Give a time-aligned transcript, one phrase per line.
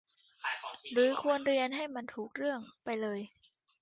[0.91, 3.19] หรือควรเรียนให้มันถูกเรื่องไปเลย